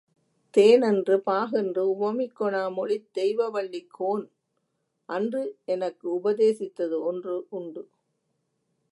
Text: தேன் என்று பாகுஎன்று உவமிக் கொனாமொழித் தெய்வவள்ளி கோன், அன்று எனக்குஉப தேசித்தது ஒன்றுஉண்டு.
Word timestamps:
தேன் 0.53 0.81
என்று 0.81 1.15
பாகுஎன்று 1.25 1.81
உவமிக் 1.89 2.33
கொனாமொழித் 2.39 3.05
தெய்வவள்ளி 3.17 3.81
கோன், 3.87 4.23
அன்று 5.09 5.41
எனக்குஉப 5.65 6.33
தேசித்தது 6.33 6.97
ஒன்றுஉண்டு. 7.01 7.83